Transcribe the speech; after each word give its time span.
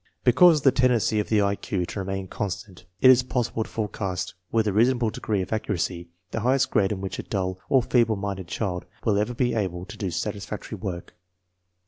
Because 0.23 0.57
of 0.57 0.63
the 0.63 0.71
tendency 0.71 1.19
of 1.19 1.29
the 1.29 1.43
I 1.43 1.55
Q 1.55 1.85
to 1.85 1.99
remain 1.99 2.27
constant, 2.27 2.85
it 3.01 3.11
is 3.11 3.21
possible 3.21 3.63
to 3.63 3.69
forecast 3.69 4.33
with 4.51 4.65
a 4.65 4.73
reasonable 4.73 5.11
degree 5.11 5.43
of 5.43 5.53
ac 5.53 5.65
curacy 5.65 6.07
the 6.31 6.39
highest 6.39 6.71
grade 6.71 6.91
in 6.91 7.01
which 7.01 7.19
a 7.19 7.21
dull 7.21 7.59
or 7.69 7.83
feeble 7.83 8.15
minded 8.15 8.47
child 8.47 8.85
will 9.05 9.19
ever 9.19 9.35
be 9.35 9.53
able 9.53 9.85
to 9.85 9.97
do 9.97 10.09
satisfactory 10.09 10.79
work. 10.79 11.13